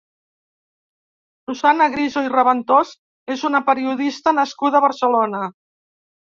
Susanna 1.51 1.87
Griso 1.95 2.23
i 2.29 2.31
Raventós 2.33 2.95
és 3.37 3.45
una 3.51 3.63
periodista 3.69 4.35
nascuda 4.39 4.81
a 4.81 4.85
Barcelona. 4.89 5.45